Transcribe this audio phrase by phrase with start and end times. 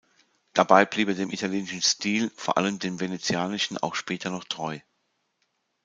[0.53, 4.79] Dabei blieb er dem italienischen Stil, vor allem dem venetianischen, auch später noch treu.